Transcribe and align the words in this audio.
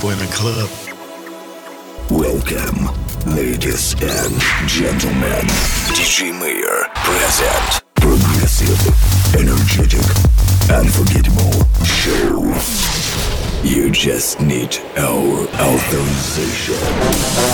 people 0.00 0.10
in 0.18 0.28
club. 0.28 0.70
Welcome, 2.08 2.88
ladies 3.36 3.92
and 4.00 4.34
gentlemen. 4.66 5.44
DJ 5.92 6.32
Mayor 6.40 6.88
present. 6.94 7.82
Progressive, 7.96 8.80
energetic, 9.36 10.00
unforgettable 10.70 11.52
show. 11.84 12.54
You 13.62 13.90
just 13.90 14.40
need 14.40 14.78
our 14.96 15.46
authorization. 15.60 16.80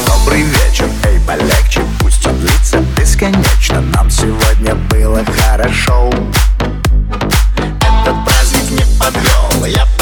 Добрый 0.07 0.43
вечер, 0.43 0.89
эй, 1.05 1.19
полегче, 1.27 1.81
пусть 1.99 2.25
он 2.27 2.39
длится 2.39 2.79
бесконечно. 2.97 3.81
Нам 3.81 4.09
сегодня 4.09 4.77
было 4.89 5.25
хорошо. 5.25 6.11
Этот 7.57 8.25
праздник 8.25 8.71
не 8.71 8.99
подвел, 9.01 9.65
я 9.65 9.96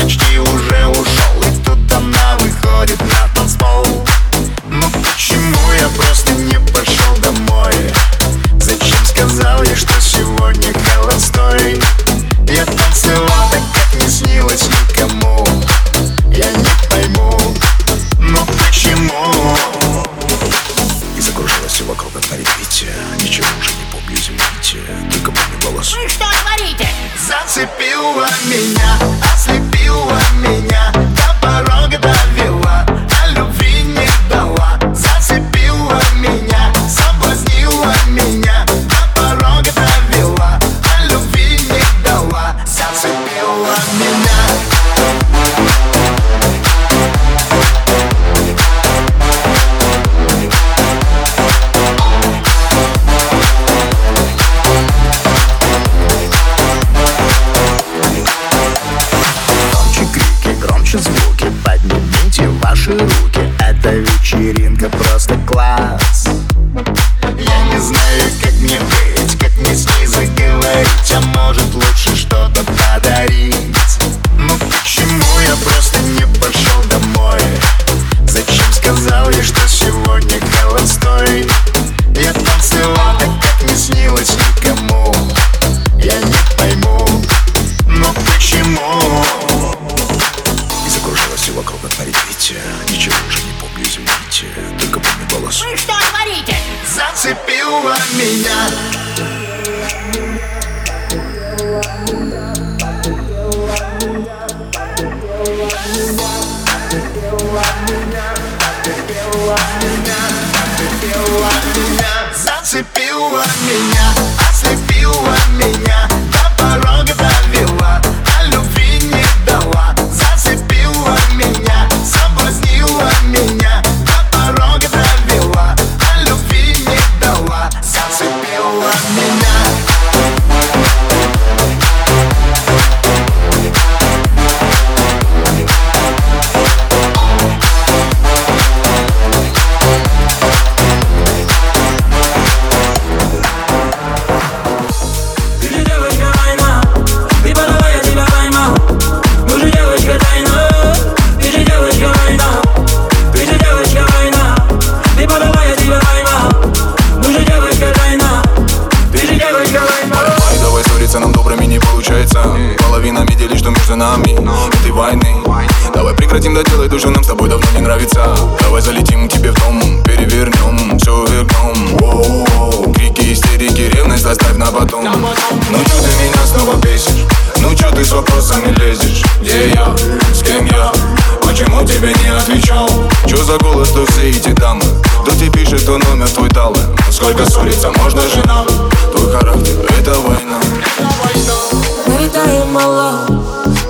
мало. 192.75 193.27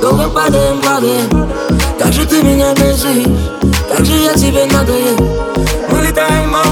Долго 0.05 0.28
падаем 0.28 0.83
в 0.83 0.87
лаве 0.87 1.21
Как 1.99 2.12
же 2.12 2.27
ты 2.27 2.43
меня 2.43 2.75
бесишь 2.75 3.25
Как 3.89 4.05
же 4.05 4.12
я 4.17 4.34
тебе 4.34 4.67
надоел 4.67 5.17
Мы 5.89 6.06
летаем 6.06 6.50
мало 6.50 6.63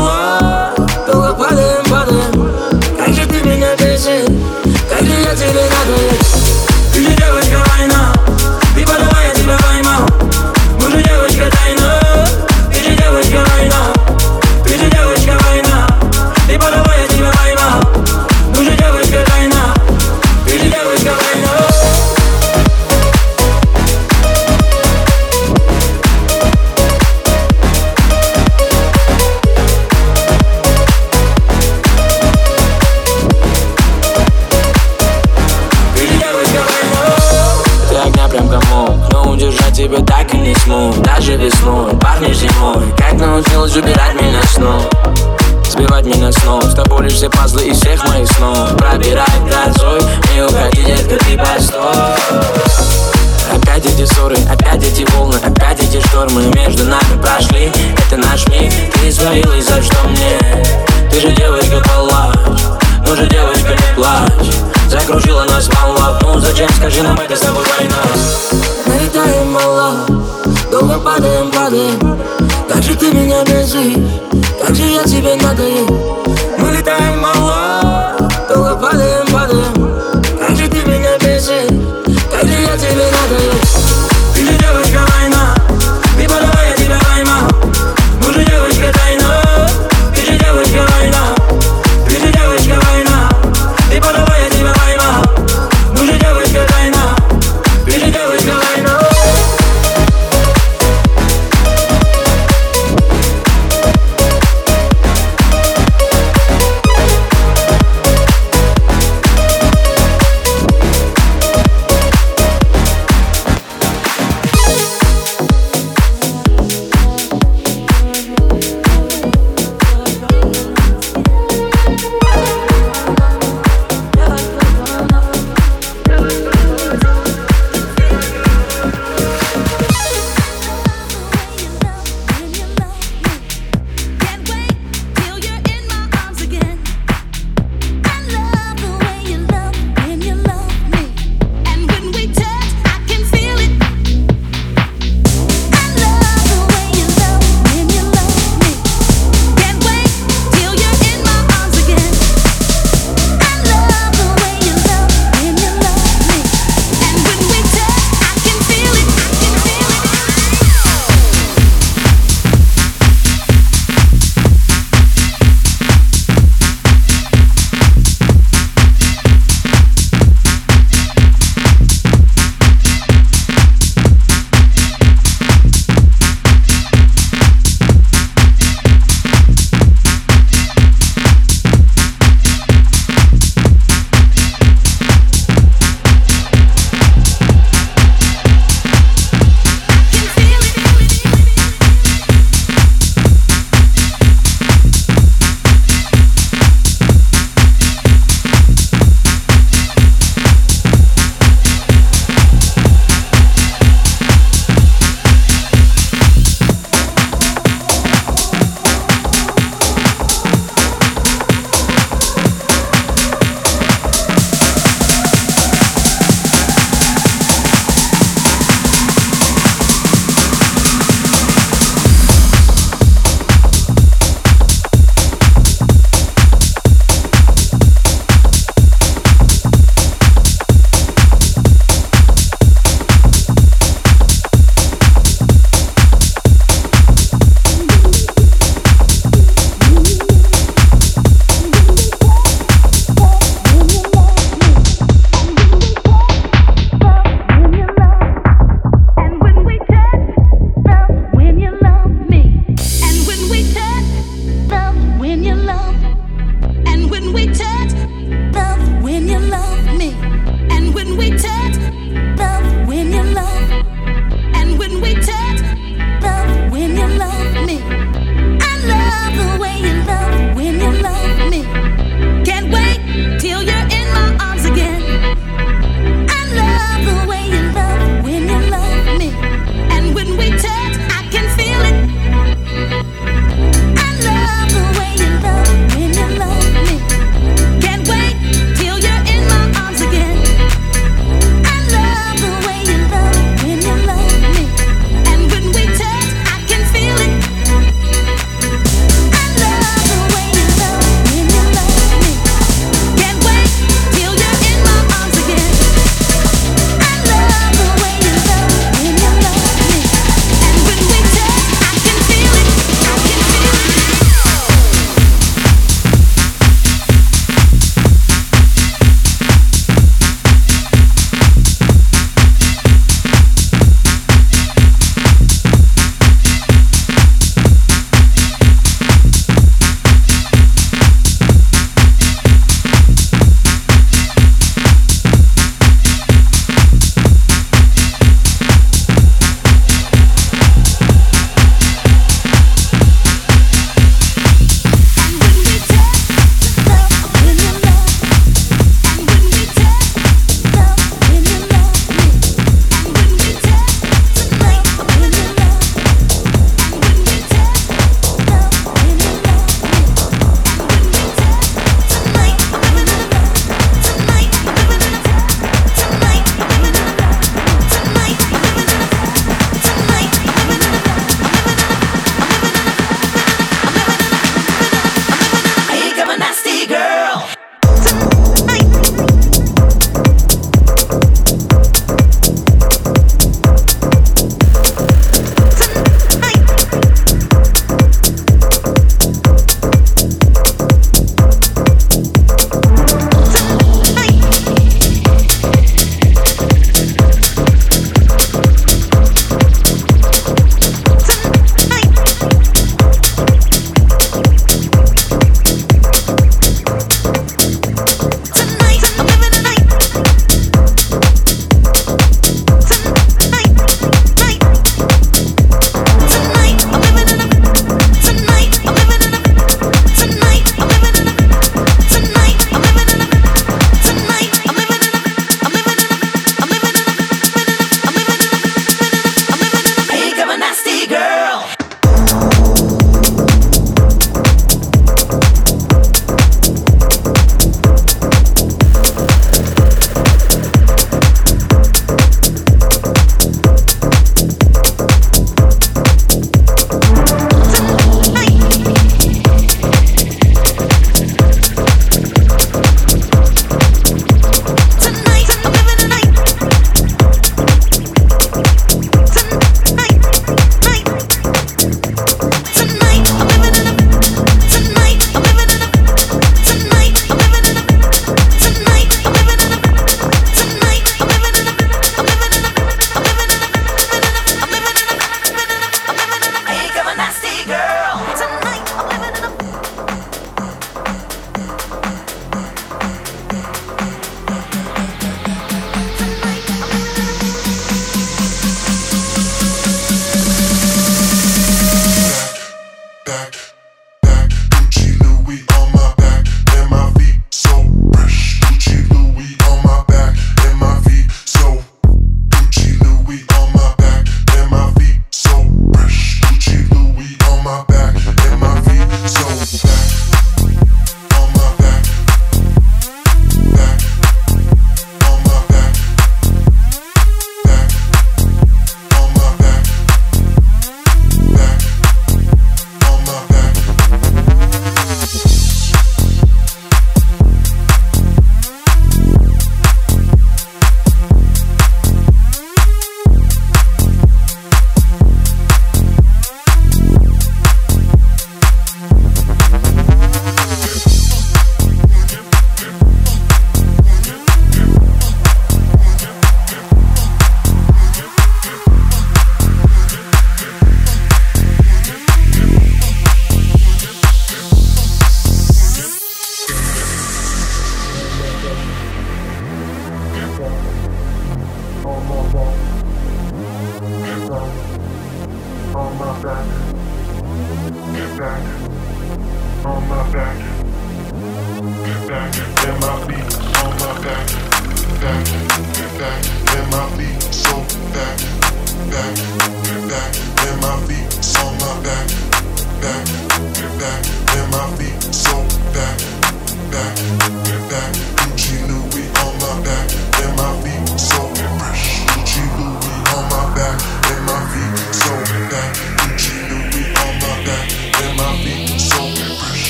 Скажи 66.83 67.03
нам 67.03 67.22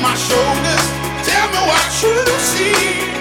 my 0.00 0.14
shoulders. 0.14 0.84
Tell 1.26 1.48
me 1.50 1.60
what 1.68 2.02
you 2.02 2.14
see. 2.38 3.11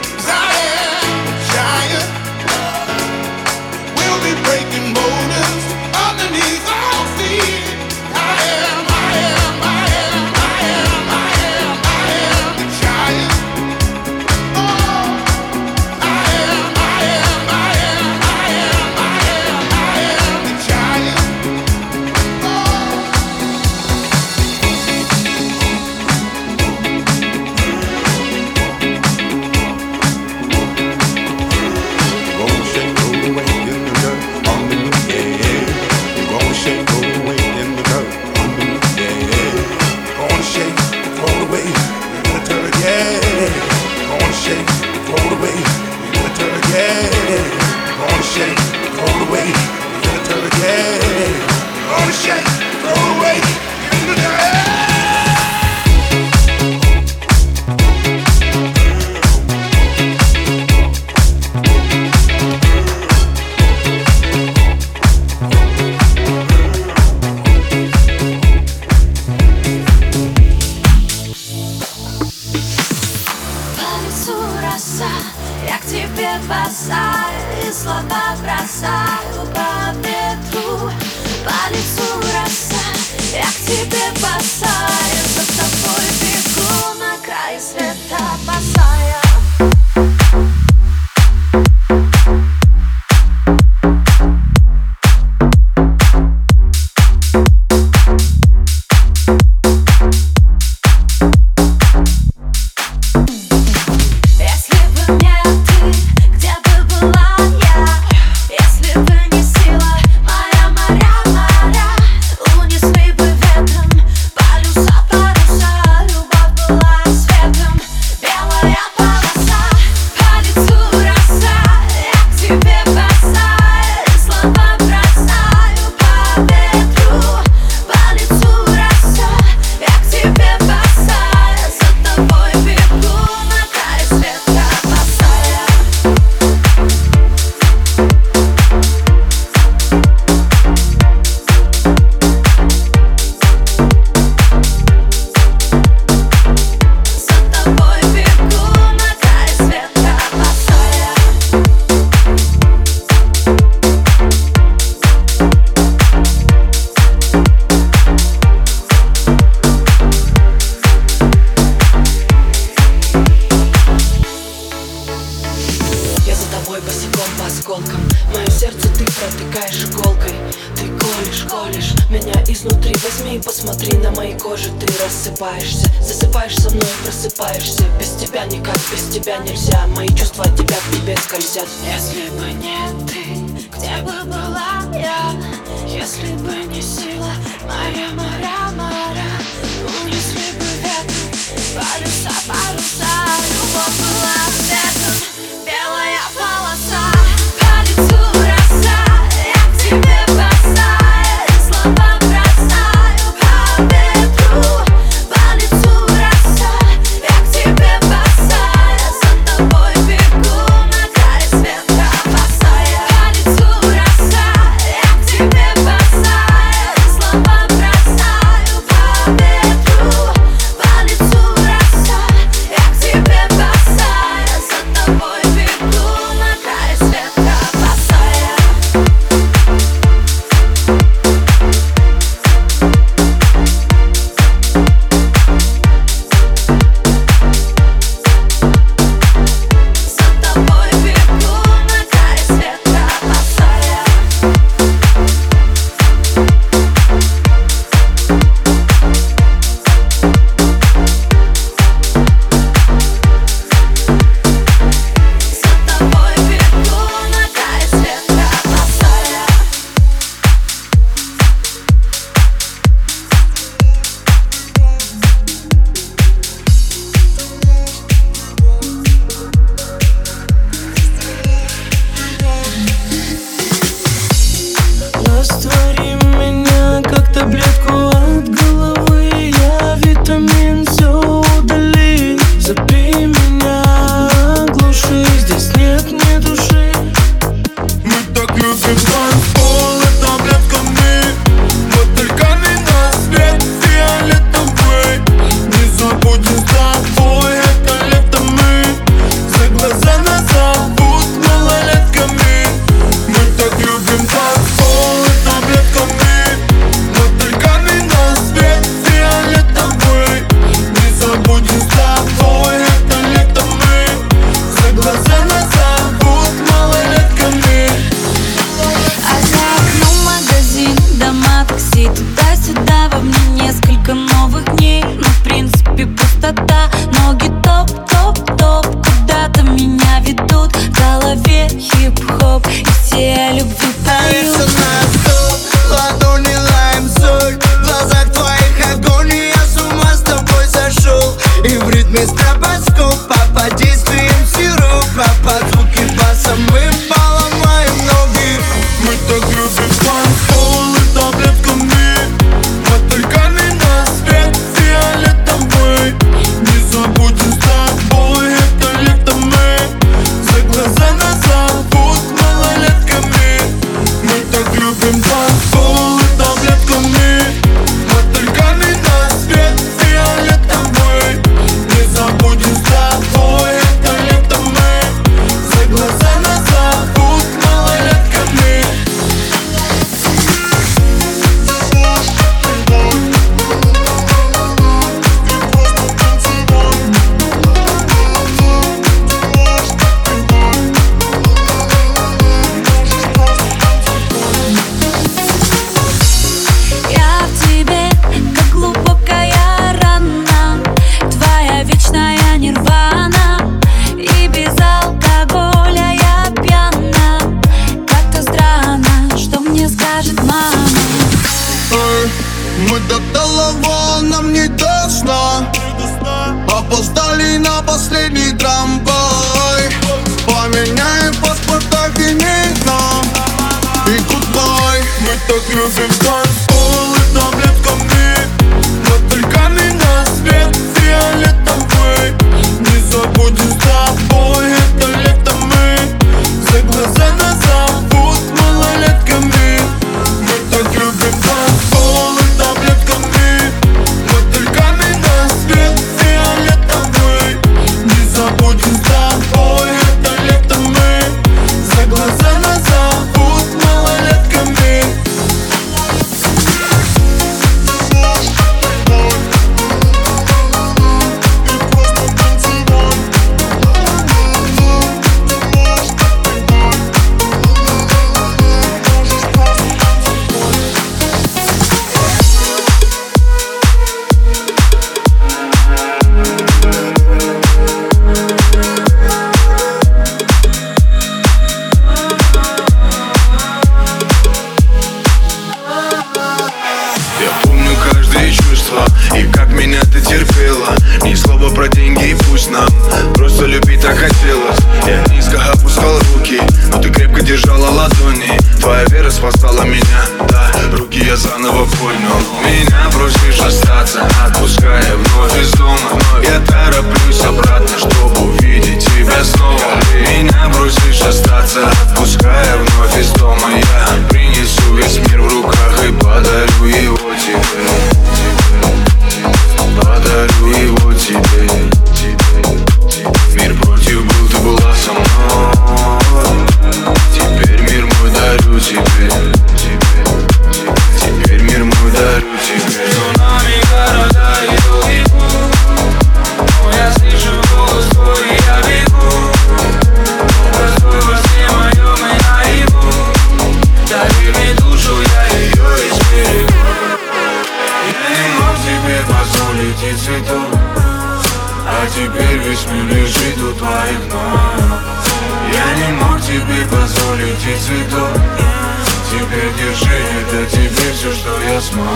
Что 561.51 561.61
я 561.63 561.81
смог. 561.81 562.07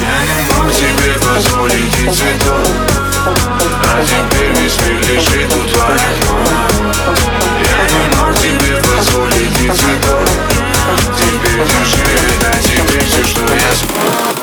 Я 0.00 0.16
не 0.24 0.42
мог 0.52 0.72
тебе 0.72 1.12
позволить 1.20 1.98
и 1.98 2.10
цветов 2.10 2.68
А 3.26 4.04
теперь 4.04 4.52
весь 4.56 4.80
мир 4.80 5.00
лежит 5.00 5.52
у 5.54 5.68
твоих 5.68 6.30
ног. 6.30 7.16
Я 7.64 7.80
не 7.94 8.16
мог 8.16 8.34
тебе 8.38 8.76
позволить 8.76 9.60
и 9.60 9.70
цветов 9.70 10.28
Теперь 11.16 11.64
держи, 11.64 12.02
это 12.40 12.62
тебе 12.62 13.00
все, 13.00 13.24
что 13.24 13.42
я 13.42 13.74
смог 13.74 14.37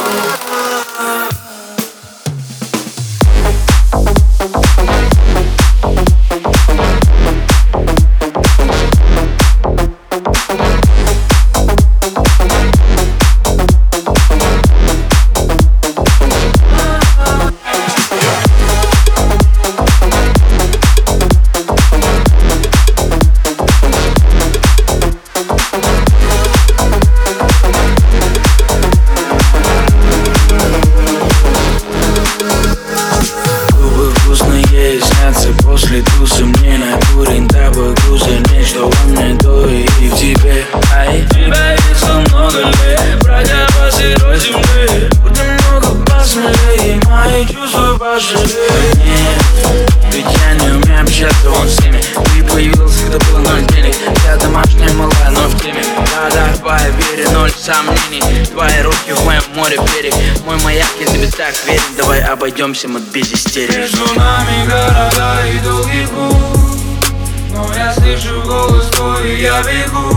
обойдемся 62.45 62.87
мы 62.87 62.99
без 63.11 63.33
истерик 63.33 63.75
Между 63.75 64.05
нами 64.13 64.67
города 64.69 65.47
и 65.47 65.57
долгий 65.63 66.05
путь 66.05 67.09
Но 67.51 67.73
я 67.75 67.91
слышу 67.91 68.39
голос 68.43 68.87
твой 68.89 69.31
и 69.31 69.41
я 69.41 69.63
бегу. 69.63 70.15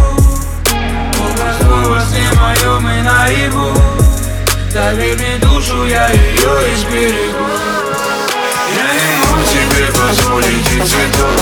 Образ 1.25 1.57
твой 1.59 1.85
во 1.89 2.01
сне 2.03 2.29
моем 2.39 2.87
и 2.87 3.01
наяву 3.01 3.73
Доверь 4.75 5.17
мне 5.17 5.39
душу, 5.41 5.87
я 5.87 6.11
ее 6.11 6.75
изберегу. 6.75 7.49
Я 8.77 8.89
не 8.93 9.17
мог 9.25 9.43
тебе 9.49 9.87
позволить 9.87 10.71
и 10.73 10.81
цветов 10.87 11.41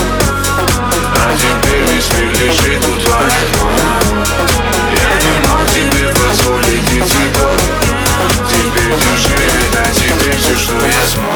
А 1.15 1.35
теперь 1.35 1.83
весь 1.91 2.09
мир 2.13 2.31
лежит 2.31 2.86
тебе 10.67 11.26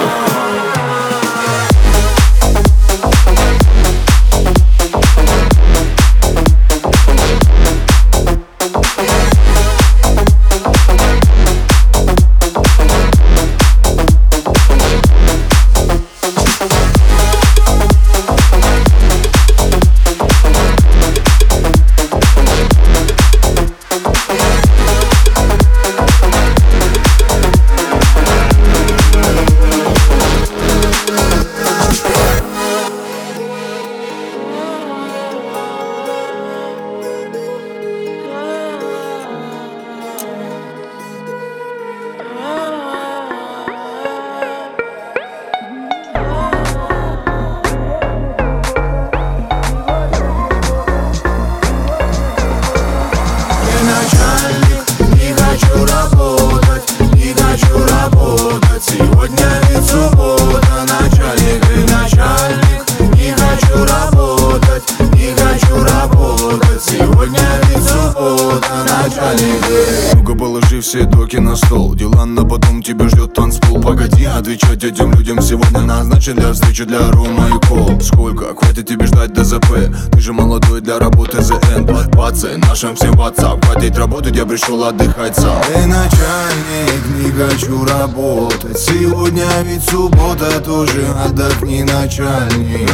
назначен 76.82 76.88
для 76.88 77.12
Рома 77.12 77.48
и 77.48 77.68
Кол 77.68 78.00
Сколько? 78.02 78.56
Хватит 78.56 78.88
тебе 78.88 79.06
ждать 79.06 79.34
ДЗП? 79.34 79.68
Ты 80.12 80.20
же 80.20 80.34
молодой 80.34 80.82
для 80.82 81.00
работы 81.00 81.42
ЗН. 81.42 81.88
Пацан, 82.14 82.60
нашим 82.60 82.96
всем 82.96 83.14
WhatsApp 83.14 83.64
Хватит 83.66 83.98
работать, 83.98 84.36
я 84.36 84.46
пришел 84.46 84.84
отдыхать 84.84 85.36
сам. 85.36 85.62
Эй, 85.76 85.86
начальник, 85.86 87.06
не 87.18 87.32
хочу 87.32 87.86
работать. 87.86 88.80
Сегодня 88.80 89.46
ведь 89.64 89.84
суббота, 89.90 90.60
тоже 90.62 91.06
отдохни, 91.26 91.84
начальник. 91.84 92.90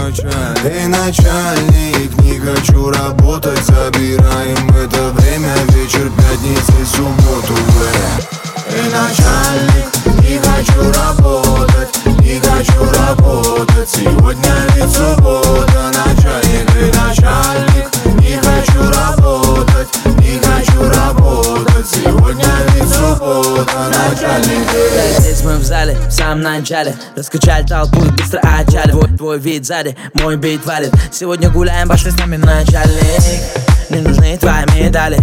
Эй, 0.64 0.88
начальник, 0.88 2.20
не 2.22 2.40
хочу 2.40 2.90
работать. 2.90 3.64
Забираем 3.66 4.70
это 4.76 5.10
время, 5.14 5.54
вечер 5.70 6.12
пятницы, 6.18 6.86
субботу. 6.86 7.54
Эй, 8.70 8.92
начальник, 8.92 10.30
не 10.30 10.38
хочу 10.40 10.82
работать. 10.82 11.88
Не 12.22 12.40
хочу 12.40 12.80
работать 12.80 12.97
Сегодня 13.08 14.52
ведь 14.76 14.92
суббота, 14.92 15.92
начальник 15.94 16.70
Эй, 16.76 16.92
начальник, 16.92 17.90
не 18.20 18.36
хочу 18.36 18.80
работать 18.82 19.88
Не 20.20 20.38
хочу 20.40 20.84
работать. 20.90 21.88
Сегодня 21.88 22.46
ведь 22.74 22.90
суббота, 22.90 23.90
начальник 23.90 24.68
Эй. 24.74 25.20
Здесь 25.20 25.42
мы 25.46 25.56
в 25.56 25.64
зале, 25.64 25.96
в 25.96 26.12
самом 26.12 26.42
начале. 26.42 26.98
Раскачали 27.16 27.66
толпу 27.66 28.04
и 28.04 28.10
быстро 28.10 28.40
отчали. 28.40 28.92
Твой 28.92 29.08
Твой 29.18 29.40
вид 29.40 29.66
сзади, 29.66 29.96
мой 30.16 30.36
бит 30.36 30.66
валит. 30.66 30.94
Сегодня 31.10 31.50
гуляем, 31.50 31.88
пошли 31.88 32.12
с 32.12 32.18
нами 32.20 32.36
начальник 32.36 33.67
Не 33.90 34.02
нужны 34.02 34.38
твои 34.38 34.66
медали. 34.76 35.18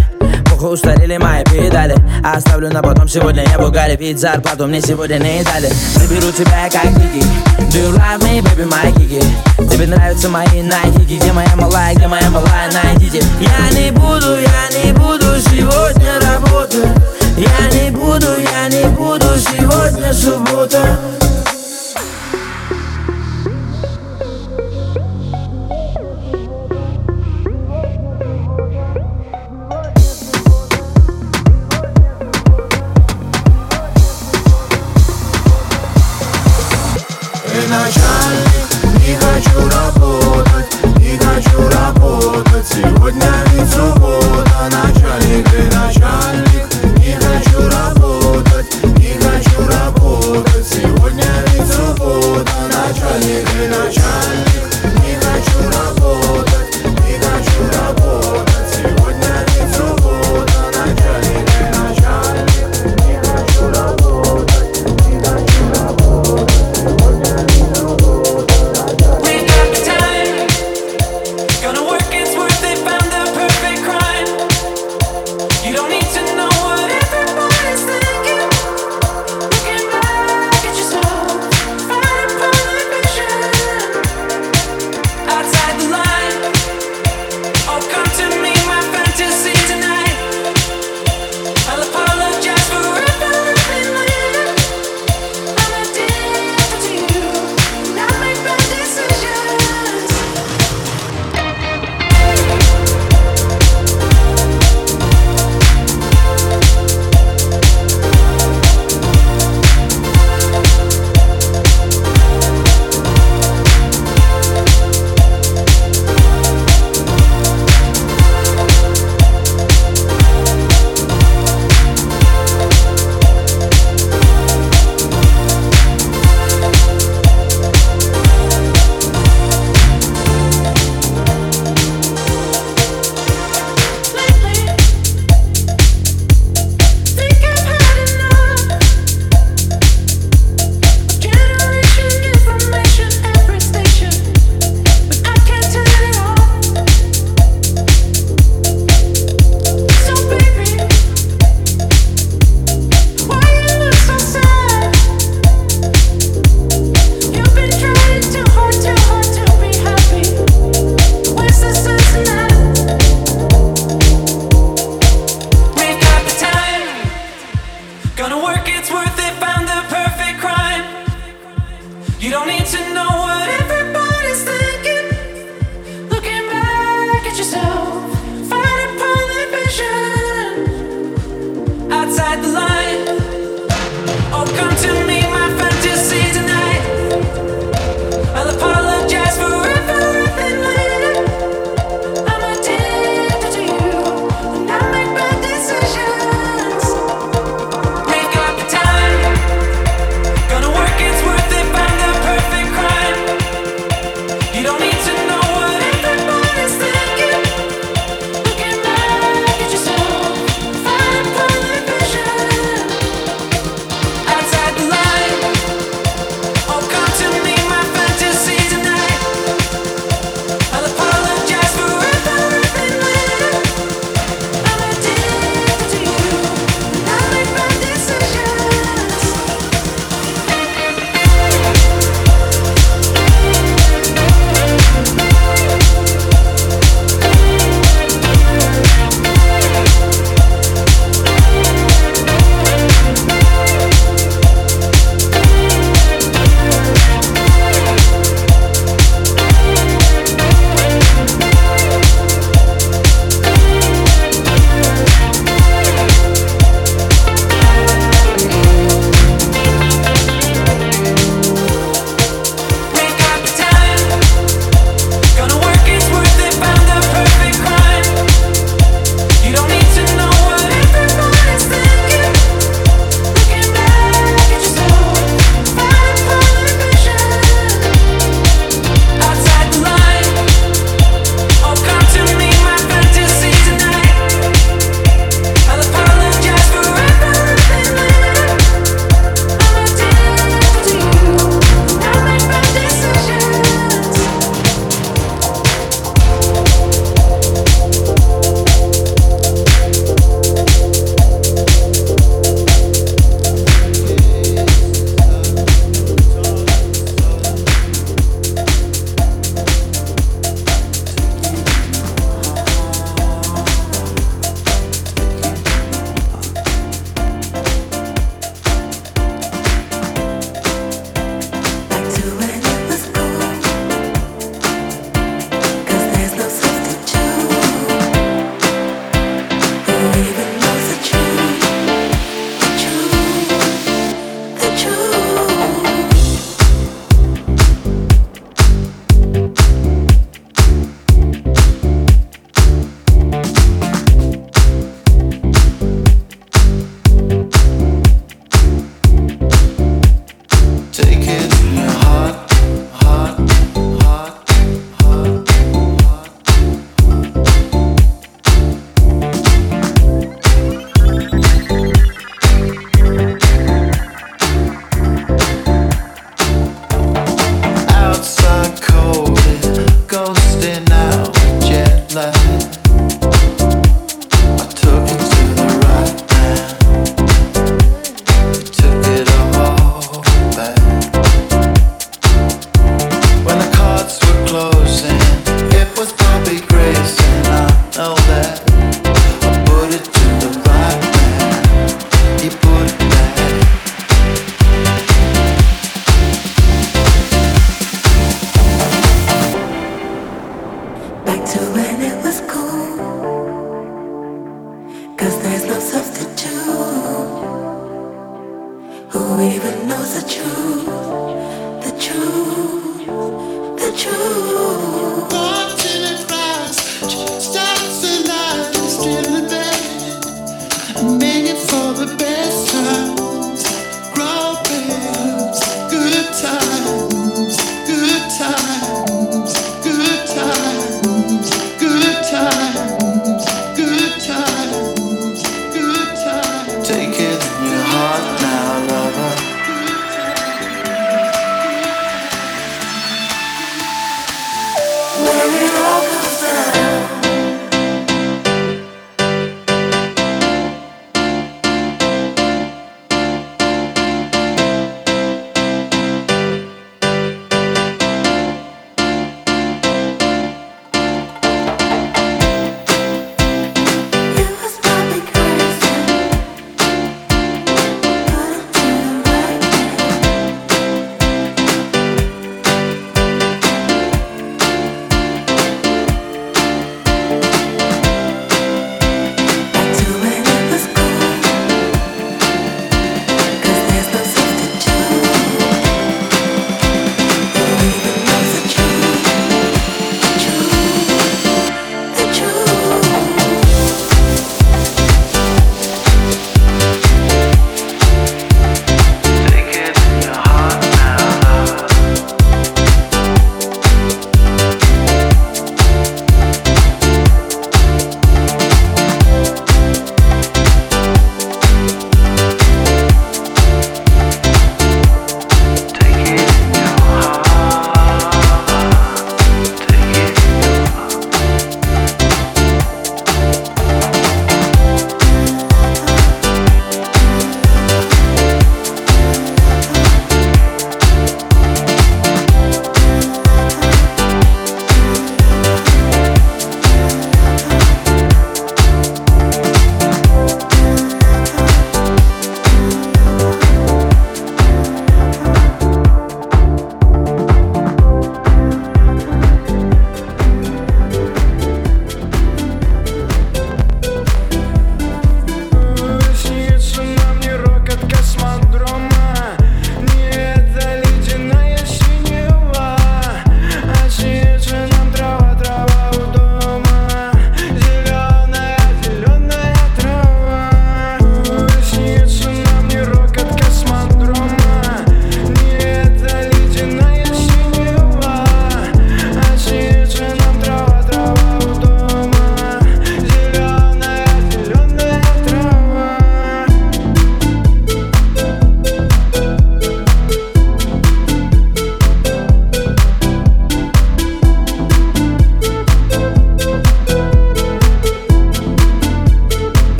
Похуй 0.49 0.73
устарели 0.73 1.17
мои 1.17 1.43
педали. 1.43 1.95
Оставлю 2.23 2.71
на 2.71 2.81
потом, 2.81 3.07
сегодня 3.07 3.45
я 3.47 3.59
Бугари 3.59 3.95
Ведь 3.95 4.19
зарплату 4.19 4.65
мне 4.65 4.81
сегодня 4.81 5.17
не 5.17 5.43
дали. 5.43 5.69
Заберу 5.95 6.31
тебя 6.31 6.67
как 6.71 6.85
Ники 6.85 7.25
Do 7.71 7.77
you 7.77 7.93
love 7.93 8.19
me, 8.21 8.41
baby, 8.41 8.67
my 8.67 8.91
кики 8.93 9.21
Тебе 9.69 9.87
нравятся 9.87 10.29
мои 10.29 10.63
найтики 10.63 11.19
Где 11.19 11.31
моя 11.31 11.55
малая, 11.55 11.93
где 11.93 12.07
моя 12.07 12.29
малая, 12.31 12.71
найдите 12.71 13.21
Я 13.39 13.79
не 13.79 13.91
буду, 13.91 14.35
я 14.39 14.83
не 14.83 14.93
буду 14.93 15.25
сегодня 15.41 16.19
работать. 16.21 16.89
Я 17.37 17.79
не 17.79 17.91
буду, 17.91 18.27
я 18.39 18.67
не 18.69 18.85
буду 18.89 19.27
сегодня 19.37 20.13
суббота 20.13 20.99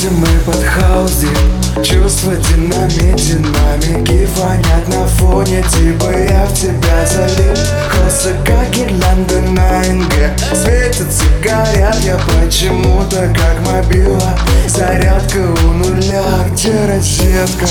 квадрате 0.00 0.10
мы 0.10 0.26
под 0.44 0.62
хаус 0.64 1.24
Чувства 1.84 2.34
динамит, 2.34 3.16
динамики 3.16 4.26
Фонят 4.26 4.88
на 4.88 5.06
фоне, 5.06 5.62
типа 5.62 6.10
я 6.10 6.44
в 6.46 6.54
тебя 6.54 7.06
залип 7.06 7.58
Косы 7.90 8.34
как 8.44 8.70
гирлянда 8.70 9.40
на 9.40 9.80
НГ. 9.80 10.14
Светятся, 10.54 11.24
горят 11.42 11.96
я 12.04 12.18
почему-то 12.18 13.32
как 13.34 13.60
мобила. 13.66 14.38
Зарядка 14.66 15.38
у 15.38 15.72
нуля, 15.72 16.22
где 16.52 16.72
розетка? 16.86 17.66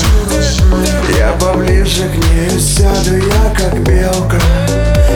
Я 1.18 1.32
поближе 1.40 2.08
к 2.08 2.14
ней 2.14 2.58
сяду, 2.58 3.16
я 3.16 3.54
как 3.56 3.78
белка 3.80 4.40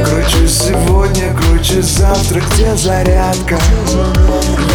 Кручу 0.03 0.49
сегодня, 0.49 1.33
кручу 1.35 1.81
завтра, 1.83 2.41
где 2.41 2.75
зарядка? 2.75 3.59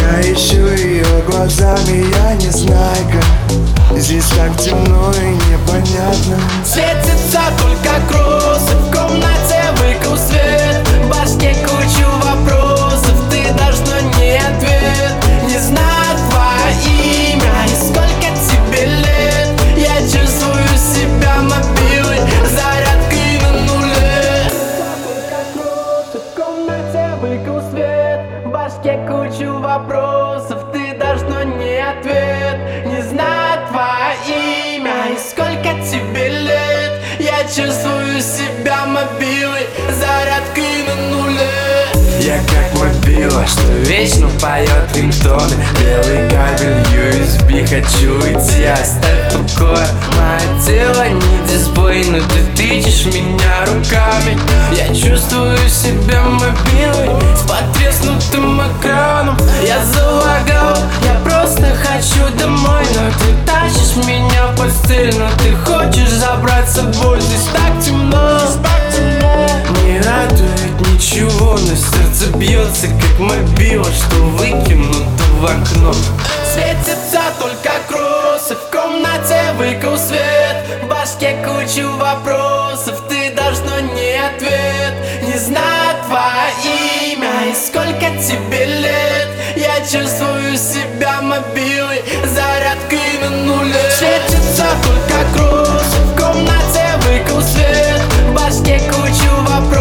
Я 0.02 0.32
ищу 0.32 0.66
ее 0.68 1.04
глазами, 1.28 2.06
я 2.16 2.34
не 2.36 2.50
знайка. 2.50 3.22
Здесь 3.96 4.24
так 4.36 4.56
темно 4.56 5.12
и 5.12 5.52
непонятно. 5.52 6.38
Светится 6.64 7.40
только 7.58 8.00
кроссы 8.08 8.74
В 8.76 8.90
комнате 8.90 9.62
выкл 9.76 10.16
свет. 10.16 10.86
В 10.88 11.08
башке 11.08 11.54
кучу 11.64 12.08
вопросов 12.24 13.16
Ты 13.30 13.52
должна 13.52 14.00
не 14.18 14.38
ответ. 14.38 15.14
Не 15.46 15.58
знаю 15.58 15.89
вопросов 29.90 30.64
Ты 30.72 30.96
должна 30.96 31.44
не 31.44 31.78
ответ. 31.78 32.86
Не 32.86 33.02
знаю 33.02 33.66
твое 33.68 34.76
имя 34.76 35.12
И 35.12 35.18
сколько 35.18 35.70
тебе 35.84 36.28
лет. 36.28 37.00
Я 37.18 37.42
чувствую 37.44 38.20
себя 38.20 38.86
мобилой 38.86 39.66
Зарядкой 39.98 40.84
на 40.86 41.16
нуле. 41.16 41.90
Я 42.20 42.38
как 42.38 42.78
мобила 42.78 43.46
Что 43.46 43.66
вечно 43.88 44.28
поет 44.40 44.94
рингтоны 44.94 45.54
Белый 45.80 46.28
кабель 46.28 46.82
USB 46.94 47.66
Хочу 47.66 48.20
идти, 48.20 48.64
оставь 48.64 49.32
в 49.32 49.58
тело 50.70 51.08
не 51.08 51.48
дисплей 51.48 52.04
Но 52.10 52.18
ты 52.18 52.56
тычешь 52.56 53.06
меня 53.06 53.64
руками. 53.66 54.38
Я 54.72 54.86
чувствую 54.94 55.58
себя 55.68 56.22
мобилой 56.22 57.10
С 57.36 57.42
потреснутым 57.42 58.60
экраном. 58.62 59.36
Я 59.66 59.84
залагал, 59.84 60.76
я 61.04 61.14
просто 61.24 61.74
хочу 61.74 62.24
домой. 62.38 62.84
Но 62.94 63.10
ты 63.18 63.46
тащишь 63.46 63.96
меня 64.06 64.46
в 64.48 64.56
постель 64.56 65.14
Но 65.18 65.28
ты 65.42 65.54
хочешь 65.56 66.10
забрать 66.10 66.68
с 66.68 66.74
собой. 66.74 67.20
Здесь 67.20 67.48
так 67.52 67.84
темно, 67.84 68.40
Не 69.84 70.00
радует 70.00 70.92
ничего 70.92 71.52
Но 71.52 71.74
сердце 71.74 72.36
бьется 72.36 72.86
как 72.86 73.18
мобила 73.18 73.86
Что 73.86 74.16
выкинуто 74.16 75.24
в 75.40 75.44
окно. 75.44 75.92
Светится 76.52 77.20
только 77.38 77.70
кроссы 77.88 78.09
Комнате 79.20 79.52
выкал 79.58 79.98
свет. 79.98 80.56
В 80.82 80.88
башке 80.88 81.36
кучу 81.44 81.86
вопросов. 81.96 83.02
Ты 83.08 83.30
должно 83.34 83.78
не 83.80 84.16
ответ. 84.16 84.94
Не 85.22 85.38
знаю 85.38 85.96
твое 86.06 87.12
имя. 87.12 87.50
И 87.50 87.54
сколько 87.54 88.16
тебе 88.18 88.64
лет? 88.64 89.28
Я 89.56 89.80
чувствую 89.80 90.56
себя 90.56 91.20
мобилой. 91.20 92.02
Зарядкой 92.24 93.18
на 93.20 93.30
нуле. 93.30 93.90
Светится 93.98 94.64
только 94.82 95.36
кроссы 95.36 95.98
В 95.98 96.16
комнате 96.18 96.86
выкал 97.02 97.42
свет. 97.42 98.00
В 98.26 98.34
башке 98.34 98.80
кучу 98.90 99.30
вопросов 99.42 99.79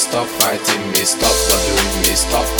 stop 0.00 0.26
fighting 0.26 0.86
me, 0.92 1.04
stop 1.04 1.36
bothering 1.48 2.00
me, 2.00 2.14
stop 2.14 2.59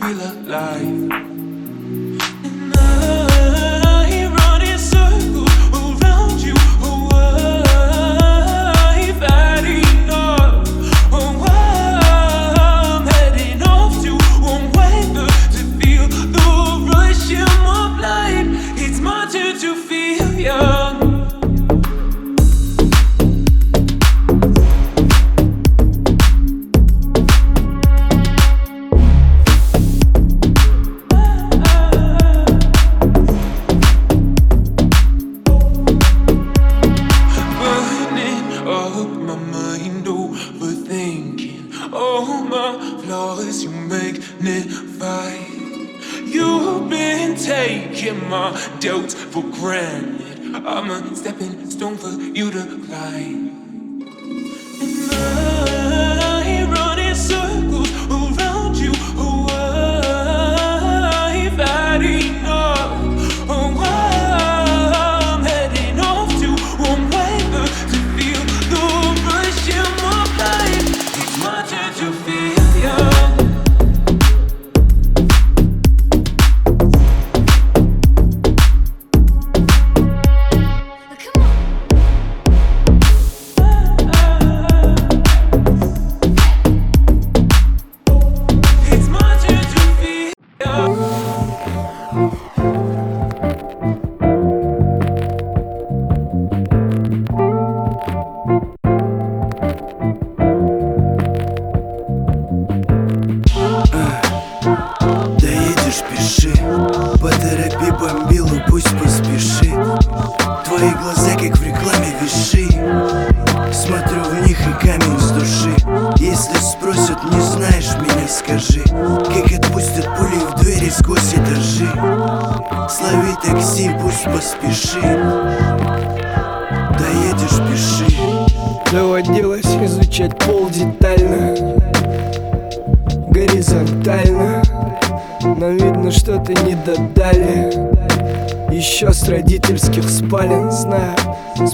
feel 0.00 0.20
alive. 0.20 1.39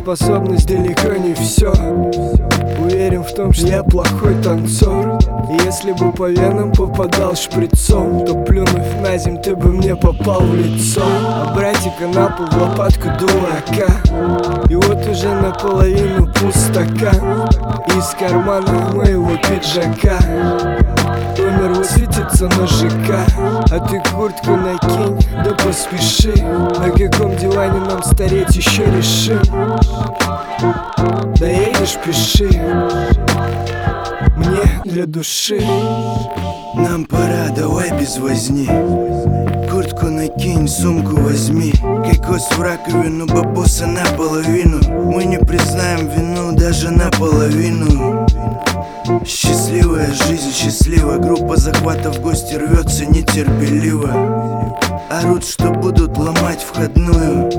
Способность 0.07 0.69
далеко 0.69 1.15
не 1.15 1.35
все 1.35 1.73
Уверен 2.79 3.25
в 3.25 3.35
том, 3.35 3.53
что 3.53 3.67
я 3.67 3.83
плохой 3.83 4.41
танцор. 4.41 5.19
Если 5.65 5.91
бы 5.91 6.13
по 6.13 6.31
венам 6.31 6.71
попадал 6.71 7.35
шприцом 7.35 8.25
То 8.25 8.35
плюнув 8.45 9.01
на 9.03 9.19
земь, 9.19 9.43
ты 9.43 9.57
бы 9.57 9.73
мне 9.73 9.97
попал 9.97 10.43
в 10.43 10.55
лицо. 10.55 11.03
А 11.03 11.53
братика 11.57 12.07
на 12.07 12.29
пол 12.29 12.47
в 12.47 12.63
лопатку 12.63 13.09
дурака. 13.19 13.93
И 14.71 14.77
вот 14.77 15.09
уже 15.09 15.29
наполовину 15.29 16.33
пустака 16.35 17.11
Из 17.97 18.15
кармана 18.17 18.93
моего 18.95 19.33
пиджака 19.39 20.96
Номер 21.57 21.73
высветится 21.73 22.49
на 22.49 22.67
ЖК 22.67 23.25
А 23.71 23.81
ты 23.89 24.03
куртку 24.11 24.57
накинь, 24.57 25.19
да 25.43 25.55
поспеши. 25.55 26.35
На 26.43 26.91
каком 26.91 27.35
диване 27.37 27.81
нам 27.81 28.03
стареть 28.03 28.55
еще 28.55 28.85
решим? 28.85 29.41
Доедешь, 31.37 31.97
пиши. 32.05 32.51
Мне 34.37 34.83
для 34.85 35.07
души. 35.07 35.61
Нам 36.75 37.07
пора, 37.07 37.49
давай 37.57 37.91
без 37.99 38.19
возни. 38.19 38.67
Куртку 39.71 40.07
накинь, 40.07 40.69
сумку 40.69 41.17
возьми. 41.23 41.73
Кокос 42.05 42.51
в 42.51 42.61
раковину, 42.61 43.27
бабуса 43.27 43.87
наполовину. 43.87 44.81
Мы 45.11 45.25
не 45.25 45.39
признаем 45.39 46.09
вину 46.09 46.53
даже 46.53 46.91
наполовину 46.91 48.26
Счастливая 49.25 50.13
жизнь, 50.13 50.53
счастлива 50.53 51.17
Группа 51.19 51.57
захвата 51.57 52.13
в 52.13 52.21
гости 52.21 52.55
рвется 52.55 53.07
нетерпеливо. 53.07 54.11
Орут, 55.11 55.45
что 55.45 55.71
будут 55.71 56.17
ломать 56.17 56.63
входную. 56.63 57.51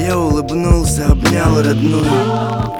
Я 0.00 0.18
улыбнулся, 0.18 1.06
обнял 1.06 1.62
родную. 1.62 2.04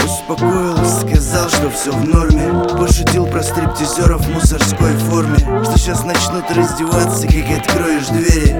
Успокоил, 0.04 0.76
сказал, 0.86 1.48
что 1.48 1.70
все 1.70 1.92
в 1.92 2.08
норме. 2.08 2.66
Пошутил 2.78 3.26
про 3.26 3.42
стриптизеров 3.42 4.22
в 4.22 4.34
мусорской 4.34 4.94
форме. 5.08 5.38
Что 5.64 5.78
сейчас 5.78 6.04
начнут 6.04 6.44
раздеваться, 6.50 7.26
как 7.26 7.58
откроешь 7.58 8.08
двери. 8.08 8.56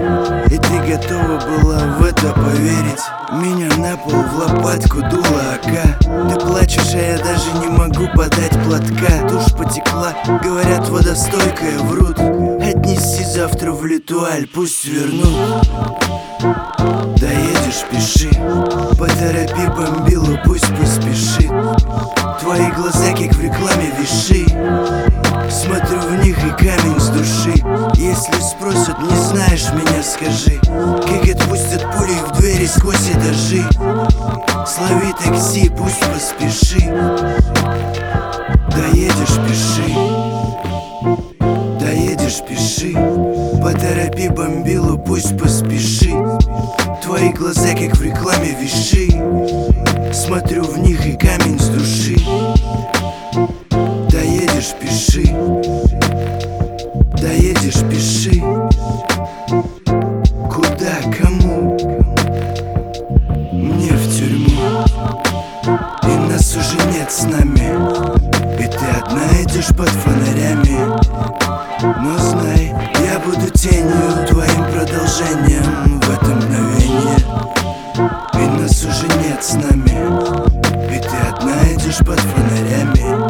И 0.47 0.57
ты 0.57 0.93
готова 0.93 1.39
была 1.39 1.97
в 1.97 2.05
это 2.05 2.33
поверить. 2.33 3.03
Меня 3.33 3.69
на 3.77 3.97
пол 3.97 4.23
в 4.23 4.37
лопатку 4.37 5.01
дуло 5.01 5.41
ока 5.55 5.98
Ты 6.09 6.39
плачешь, 6.39 6.95
а 6.95 6.97
я 6.97 7.17
даже 7.19 7.51
не 7.61 7.67
могу 7.67 8.07
подать 8.15 8.57
платка. 8.63 9.29
Тушь 9.29 9.53
потекла, 9.53 10.13
говорят 10.43 10.89
водостойкая, 10.89 11.77
врут. 11.79 12.19
Отнеси 12.19 13.23
завтра 13.23 13.71
в 13.71 13.85
литуаль, 13.85 14.47
пусть 14.47 14.85
вернут. 14.85 15.67
Доедешь, 17.19 17.85
пиши. 17.91 18.29
Поторопи 18.97 19.67
бомбилу, 19.67 20.39
пусть 20.45 20.67
поспешит 20.75 21.51
Твои 22.39 22.71
глаза, 22.71 23.11
как 23.11 23.35
в 23.35 23.41
рекламе, 23.41 23.91
виши. 23.99 24.45
Смотрю 25.51 25.99
в 25.99 26.23
них 26.23 26.37
и 26.37 26.49
камень 26.51 26.99
с 26.99 27.09
души. 27.09 27.53
Если 27.95 28.39
спросят, 28.39 28.99
не 29.01 29.15
знаешь 29.15 29.67
меня, 29.73 30.03
скажи. 30.03 30.59
Как 30.61 31.29
отпустят 31.35 31.83
пули 31.91 32.13
в 32.27 32.37
двери 32.39 32.65
сквозь 32.65 33.09
этажи. 33.09 33.63
Слови 34.65 35.13
такси, 35.19 35.69
пусть 35.69 35.98
поспеши. 35.99 36.81
Доедешь, 38.71 39.39
пиши. 39.47 39.93
Доедешь, 41.79 42.41
пиши. 42.47 42.93
Поторопи 43.61 44.29
бомбилу, 44.29 44.97
пусть 44.97 45.37
поспешит 45.37 46.15
Твои 47.01 47.29
глаза, 47.33 47.69
как 47.69 47.95
в 47.97 48.01
рекламе, 48.01 48.55
виши. 48.61 49.09
Смотрю 50.13 50.63
в 50.63 50.77
них 50.79 51.05
и 51.05 51.13
камень 51.13 51.59
с 51.59 51.69
души. 51.69 52.15
Доедешь, 54.09 54.75
пиши. 54.79 55.25
Доедешь, 57.19 57.83
пиши. 57.89 58.41
Куда, 60.49 60.95
кому? 61.17 61.28
Уже 66.59 66.77
нет 66.91 67.11
с 67.11 67.23
нами. 67.23 67.69
И 68.59 68.67
ты 68.67 68.85
одна 68.99 69.25
идешь 69.43 69.67
под 69.67 69.89
фонарями. 69.89 70.79
Но 71.81 72.17
знай, 72.17 72.73
я 73.05 73.19
буду 73.19 73.49
тенью 73.51 74.27
Твоим 74.27 74.63
продолжением 74.65 75.99
в 76.01 76.09
это 76.09 76.25
мгновение 76.25 77.19
И 78.33 78.61
нас 78.61 78.83
уже 78.83 79.07
нет 79.23 79.41
с 79.43 79.53
нами. 79.53 79.95
И 80.93 80.99
ты 80.99 81.17
одна 81.29 81.55
идешь 81.73 81.99
под 81.99 82.19
фонарями. 82.19 83.29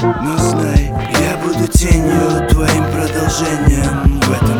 Но 0.00 0.38
знай, 0.38 0.92
я 1.20 1.36
буду 1.44 1.66
тенью 1.68 2.48
Твоим 2.48 2.84
продолжением 2.84 4.20
в 4.20 4.32
этом 4.32 4.58